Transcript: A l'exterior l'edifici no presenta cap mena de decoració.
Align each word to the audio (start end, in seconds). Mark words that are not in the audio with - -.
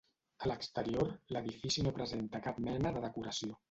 A 0.45 0.47
l'exterior 0.51 1.13
l'edifici 1.37 1.87
no 1.87 1.95
presenta 2.01 2.45
cap 2.51 2.63
mena 2.71 2.99
de 2.99 3.09
decoració. 3.11 3.59